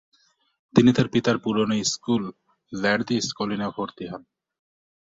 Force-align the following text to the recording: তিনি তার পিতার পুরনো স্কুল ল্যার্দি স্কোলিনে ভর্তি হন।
তিনি 0.73 0.91
তার 0.93 1.07
পিতার 1.07 1.37
পুরনো 1.37 1.75
স্কুল 1.85 2.23
ল্যার্দি 2.71 3.17
স্কোলিনে 3.21 3.67
ভর্তি 3.75 4.05
হন। 4.11 4.21